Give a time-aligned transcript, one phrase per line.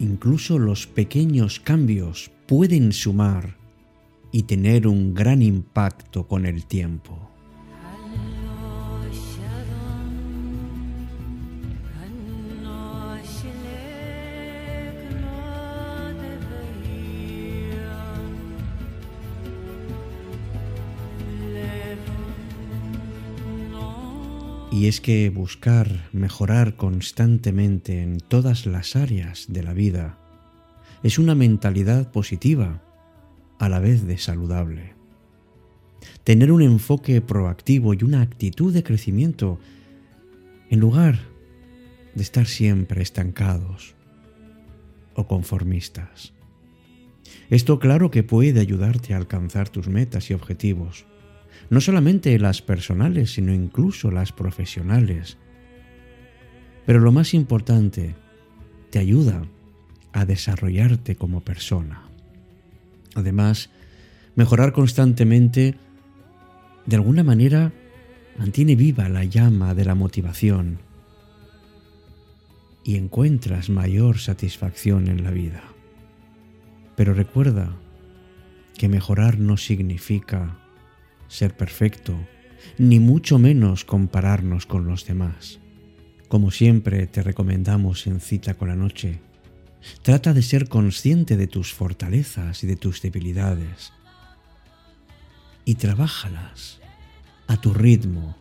[0.00, 3.56] incluso los pequeños cambios pueden sumar
[4.32, 7.29] y tener un gran impacto con el tiempo.
[24.80, 30.18] Y es que buscar mejorar constantemente en todas las áreas de la vida
[31.02, 32.82] es una mentalidad positiva,
[33.58, 34.94] a la vez de saludable.
[36.24, 39.60] Tener un enfoque proactivo y una actitud de crecimiento
[40.70, 41.18] en lugar
[42.14, 43.94] de estar siempre estancados
[45.12, 46.32] o conformistas.
[47.50, 51.04] Esto claro que puede ayudarte a alcanzar tus metas y objetivos,
[51.70, 55.38] no solamente las personales, sino incluso las profesionales.
[56.84, 58.16] Pero lo más importante,
[58.90, 59.44] te ayuda
[60.12, 62.02] a desarrollarte como persona.
[63.14, 63.70] Además,
[64.34, 65.76] mejorar constantemente,
[66.86, 67.72] de alguna manera,
[68.36, 70.78] mantiene viva la llama de la motivación
[72.82, 75.62] y encuentras mayor satisfacción en la vida.
[76.96, 77.76] Pero recuerda
[78.76, 80.58] que mejorar no significa
[81.30, 82.18] ser perfecto,
[82.76, 85.60] ni mucho menos compararnos con los demás.
[86.28, 89.20] Como siempre te recomendamos en cita con la noche,
[90.02, 93.92] trata de ser consciente de tus fortalezas y de tus debilidades.
[95.64, 96.80] Y trabájalas
[97.46, 98.36] a tu ritmo,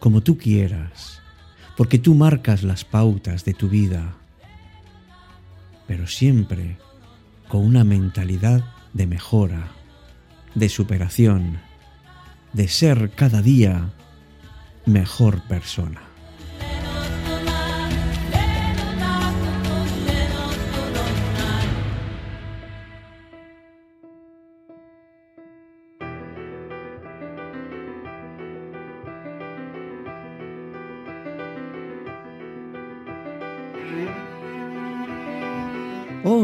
[0.00, 1.20] como tú quieras,
[1.76, 4.16] porque tú marcas las pautas de tu vida,
[5.86, 6.76] pero siempre
[7.48, 9.68] con una mentalidad de mejora,
[10.56, 11.58] de superación,
[12.54, 13.90] de ser cada día
[14.86, 16.13] mejor persona.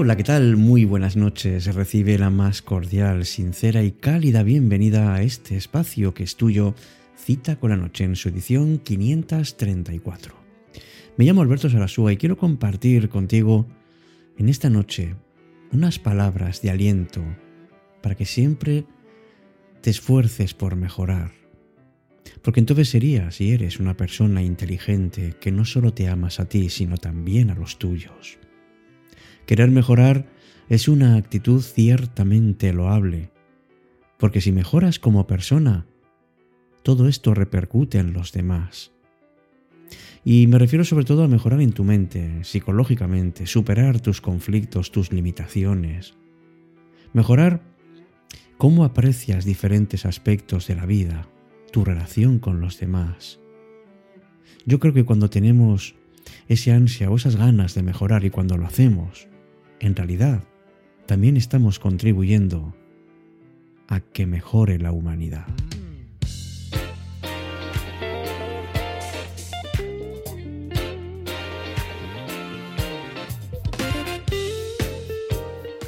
[0.02, 0.56] Hola, ¿qué tal?
[0.56, 1.74] Muy buenas noches.
[1.74, 6.74] Recibe la más cordial, sincera y cálida bienvenida a este espacio que es tuyo,
[7.18, 10.34] Cita con la Noche, en su edición 534.
[11.18, 13.66] Me llamo Alberto Sarasúa y quiero compartir contigo
[14.38, 15.16] en esta noche
[15.70, 17.22] unas palabras de aliento
[18.00, 18.86] para que siempre
[19.82, 21.32] te esfuerces por mejorar.
[22.40, 26.70] Porque entonces serías, si eres una persona inteligente, que no solo te amas a ti,
[26.70, 28.38] sino también a los tuyos.
[29.50, 30.26] Querer mejorar
[30.68, 33.32] es una actitud ciertamente loable,
[34.16, 35.88] porque si mejoras como persona,
[36.84, 38.92] todo esto repercute en los demás.
[40.24, 45.10] Y me refiero sobre todo a mejorar en tu mente, psicológicamente, superar tus conflictos, tus
[45.10, 46.14] limitaciones.
[47.12, 47.60] Mejorar
[48.56, 51.26] cómo aprecias diferentes aspectos de la vida,
[51.72, 53.40] tu relación con los demás.
[54.64, 55.96] Yo creo que cuando tenemos
[56.46, 59.28] ese ansia o esas ganas de mejorar y cuando lo hacemos,
[59.80, 60.44] en realidad
[61.06, 62.74] también estamos contribuyendo
[63.88, 65.46] a que mejore la humanidad.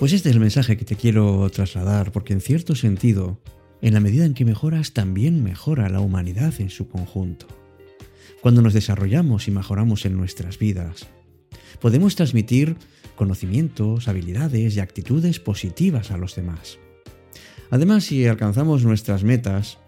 [0.01, 3.39] Pues este es el mensaje que te quiero trasladar, porque en cierto sentido,
[3.81, 7.47] en la medida en que mejoras, también mejora la humanidad en su conjunto.
[8.41, 11.07] Cuando nos desarrollamos y mejoramos en nuestras vidas,
[11.81, 12.77] podemos transmitir
[13.17, 16.79] conocimientos, habilidades y actitudes positivas a los demás.
[17.71, 19.79] Además, si alcanzamos nuestras metas,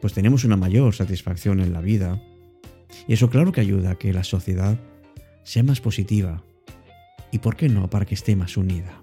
[0.00, 2.22] pues tenemos una mayor satisfacción en la vida.
[3.08, 4.78] Y eso claro que ayuda a que la sociedad
[5.42, 6.42] sea más positiva.
[7.32, 9.02] Y por qué no, para que esté más unida.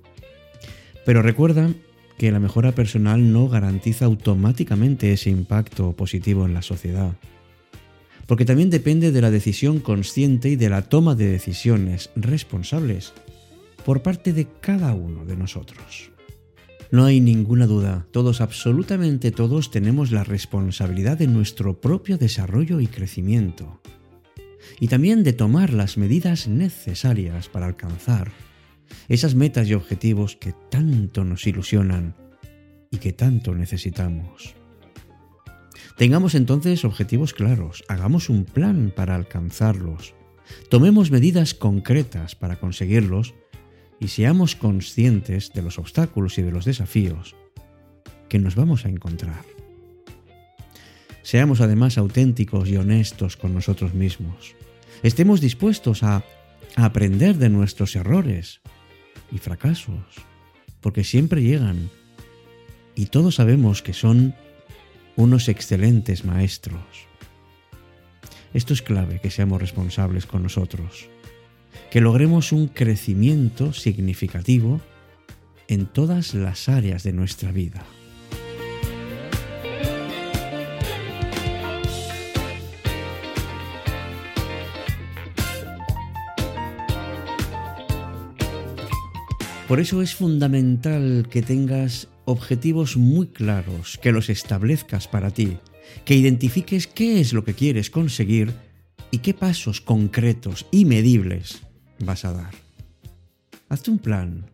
[1.05, 1.71] Pero recuerda
[2.17, 7.13] que la mejora personal no garantiza automáticamente ese impacto positivo en la sociedad.
[8.31, 13.11] Porque también depende de la decisión consciente y de la toma de decisiones responsables
[13.83, 16.11] por parte de cada uno de nosotros.
[16.91, 22.87] No hay ninguna duda, todos, absolutamente todos, tenemos la responsabilidad de nuestro propio desarrollo y
[22.87, 23.81] crecimiento.
[24.79, 28.31] Y también de tomar las medidas necesarias para alcanzar
[29.09, 32.15] esas metas y objetivos que tanto nos ilusionan
[32.91, 34.55] y que tanto necesitamos.
[35.97, 40.13] Tengamos entonces objetivos claros, hagamos un plan para alcanzarlos,
[40.69, 43.33] tomemos medidas concretas para conseguirlos
[43.99, 47.35] y seamos conscientes de los obstáculos y de los desafíos
[48.29, 49.45] que nos vamos a encontrar.
[51.21, 54.55] Seamos además auténticos y honestos con nosotros mismos.
[55.03, 56.23] Estemos dispuestos a
[56.75, 58.61] aprender de nuestros errores
[59.31, 60.03] y fracasos,
[60.79, 61.89] porque siempre llegan
[62.95, 64.35] y todos sabemos que son
[65.15, 66.81] unos excelentes maestros.
[68.53, 71.07] Esto es clave que seamos responsables con nosotros,
[71.89, 74.81] que logremos un crecimiento significativo
[75.67, 77.85] en todas las áreas de nuestra vida.
[89.71, 95.57] Por eso es fundamental que tengas objetivos muy claros, que los establezcas para ti,
[96.05, 98.53] que identifiques qué es lo que quieres conseguir
[99.11, 101.61] y qué pasos concretos y medibles
[101.99, 102.53] vas a dar.
[103.69, 104.45] Hazte un plan.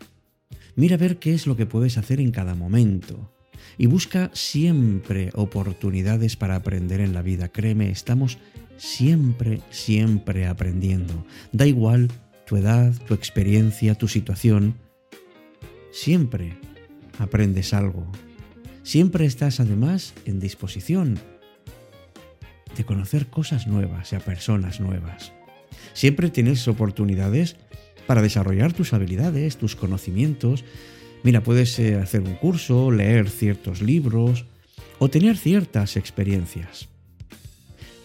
[0.76, 3.32] Mira a ver qué es lo que puedes hacer en cada momento.
[3.78, 7.50] Y busca siempre oportunidades para aprender en la vida.
[7.50, 8.38] Créeme, estamos
[8.78, 11.26] siempre, siempre aprendiendo.
[11.52, 12.12] Da igual
[12.46, 14.76] tu edad, tu experiencia, tu situación
[15.98, 16.60] Siempre
[17.20, 18.08] aprendes algo.
[18.84, 21.20] Siempre estás además en disposición
[22.76, 25.34] de conocer cosas nuevas y a personas nuevas.
[25.94, 27.56] Siempre tienes oportunidades
[28.06, 30.64] para desarrollar tus habilidades, tus conocimientos.
[31.24, 34.46] Mira, puedes eh, hacer un curso, leer ciertos libros
[35.00, 36.88] o tener ciertas experiencias.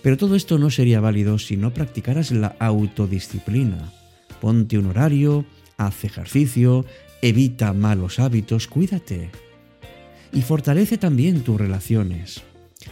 [0.03, 3.93] Pero todo esto no sería válido si no practicaras la autodisciplina.
[4.41, 5.45] Ponte un horario,
[5.77, 6.85] haz ejercicio,
[7.23, 9.31] evita malos hábitos, cuídate.
[10.33, 12.43] Y fortalece también tus relaciones.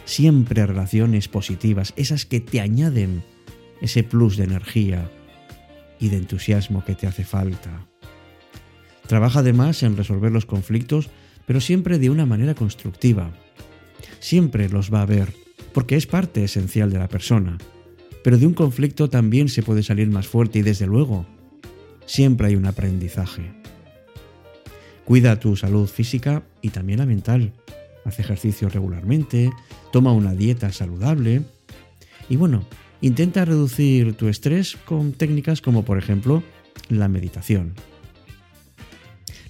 [0.05, 3.23] Siempre relaciones positivas, esas que te añaden
[3.81, 5.09] ese plus de energía
[5.99, 7.85] y de entusiasmo que te hace falta.
[9.07, 11.09] Trabaja además en resolver los conflictos,
[11.45, 13.31] pero siempre de una manera constructiva.
[14.19, 15.33] Siempre los va a ver,
[15.73, 17.57] porque es parte esencial de la persona.
[18.23, 21.25] Pero de un conflicto también se puede salir más fuerte y desde luego,
[22.05, 23.60] siempre hay un aprendizaje.
[25.05, 27.53] Cuida tu salud física y también la mental.
[28.05, 29.51] Haz ejercicio regularmente,
[29.91, 31.41] toma una dieta saludable
[32.29, 32.65] y bueno,
[33.01, 36.43] intenta reducir tu estrés con técnicas como por ejemplo
[36.89, 37.73] la meditación.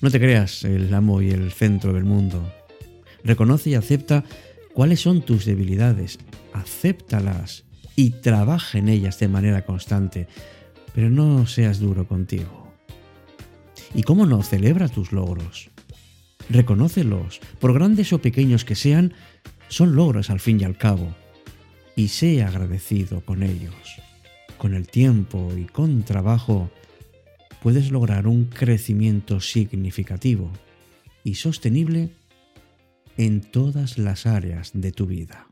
[0.02, 2.52] No te creas el amo y el centro del mundo.
[3.24, 4.24] Reconoce y acepta
[4.74, 6.18] cuáles son tus debilidades,
[6.54, 7.66] acéptalas
[7.96, 10.28] y trabaja en ellas de manera constante,
[10.96, 12.61] pero no seas duro contigo.
[13.94, 15.70] Y cómo no, celebra tus logros.
[16.50, 19.14] Reconócelos, por grandes o pequeños que sean,
[19.68, 21.16] son logros al fin y al cabo.
[21.96, 23.74] Y sé agradecido con ellos.
[24.58, 26.70] Con el tiempo y con trabajo
[27.62, 30.52] puedes lograr un crecimiento significativo
[31.24, 32.12] y sostenible
[33.18, 35.48] en todas las áreas de tu vida.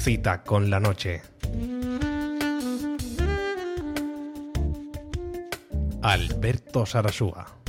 [0.00, 1.20] Cita con la noche.
[6.00, 7.59] Alberto Sarasúa.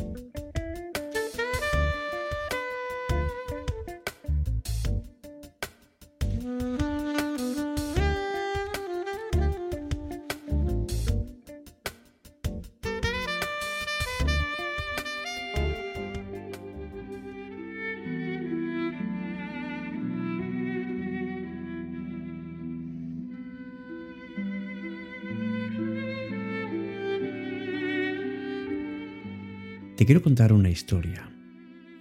[30.02, 31.30] Te quiero contar una historia.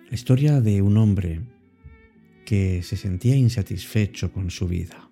[0.09, 1.42] La historia de un hombre
[2.47, 5.11] que se sentía insatisfecho con su vida.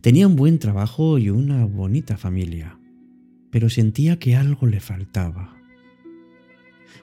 [0.00, 2.78] Tenía un buen trabajo y una bonita familia,
[3.50, 5.54] pero sentía que algo le faltaba.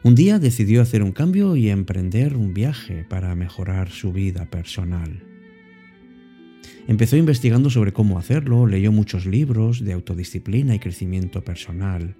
[0.01, 5.24] Un día decidió hacer un cambio y emprender un viaje para mejorar su vida personal.
[6.88, 12.16] Empezó investigando sobre cómo hacerlo, leyó muchos libros de autodisciplina y crecimiento personal,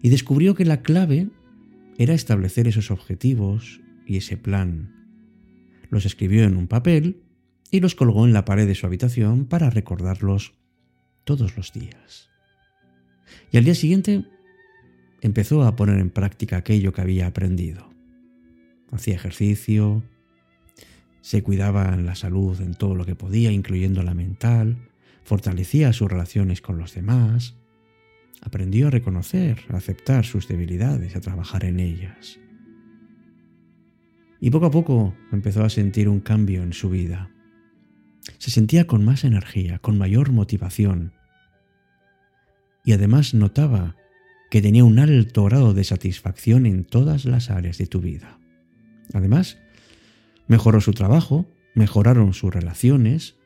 [0.00, 1.28] y descubrió que la clave
[2.02, 4.94] era establecer esos objetivos y ese plan.
[5.88, 7.22] Los escribió en un papel
[7.70, 10.54] y los colgó en la pared de su habitación para recordarlos
[11.24, 12.28] todos los días.
[13.50, 14.24] Y al día siguiente
[15.20, 17.88] empezó a poner en práctica aquello que había aprendido.
[18.90, 20.02] Hacía ejercicio,
[21.20, 24.88] se cuidaba en la salud en todo lo que podía, incluyendo la mental,
[25.22, 27.54] fortalecía sus relaciones con los demás,
[28.42, 32.38] Aprendió a reconocer, a aceptar sus debilidades, a trabajar en ellas.
[34.40, 37.30] Y poco a poco empezó a sentir un cambio en su vida.
[38.38, 41.12] Se sentía con más energía, con mayor motivación.
[42.84, 43.96] Y además notaba
[44.50, 48.38] que tenía un alto grado de satisfacción en todas las áreas de tu vida.
[49.14, 49.58] Además,
[50.46, 53.36] mejoró su trabajo, mejoraron sus relaciones,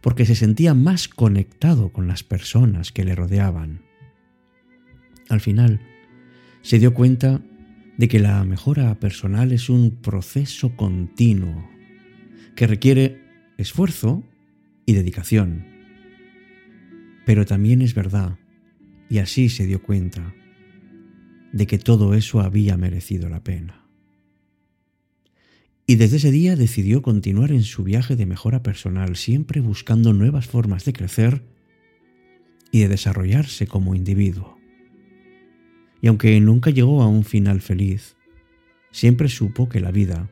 [0.00, 3.83] porque se sentía más conectado con las personas que le rodeaban.
[5.28, 5.80] Al final,
[6.62, 7.42] se dio cuenta
[7.96, 11.68] de que la mejora personal es un proceso continuo
[12.56, 13.22] que requiere
[13.58, 14.22] esfuerzo
[14.86, 15.66] y dedicación.
[17.26, 18.38] Pero también es verdad,
[19.08, 20.34] y así se dio cuenta,
[21.52, 23.84] de que todo eso había merecido la pena.
[25.86, 30.46] Y desde ese día decidió continuar en su viaje de mejora personal, siempre buscando nuevas
[30.46, 31.42] formas de crecer
[32.72, 34.53] y de desarrollarse como individuo.
[36.04, 38.14] Y aunque nunca llegó a un final feliz,
[38.90, 40.30] siempre supo que la vida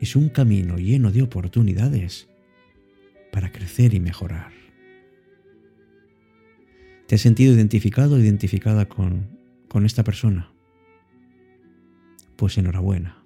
[0.00, 2.30] es un camino lleno de oportunidades
[3.30, 4.52] para crecer y mejorar.
[7.06, 9.28] ¿Te has sentido identificado o identificada con,
[9.68, 10.50] con esta persona?
[12.36, 13.22] Pues enhorabuena,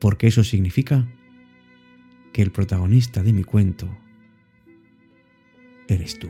[0.00, 1.08] porque eso significa
[2.34, 3.88] que el protagonista de mi cuento
[5.88, 6.28] eres tú.